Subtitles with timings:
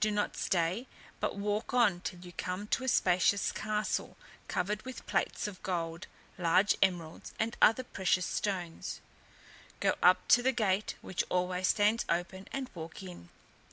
[0.00, 0.88] Do not stay,
[1.20, 4.16] but walk on till you come to a spacious castle,
[4.48, 9.00] covered with plates of gold, large emeralds, and other precious stones:
[9.78, 13.28] go up to the gate, which always stands open, and walk in.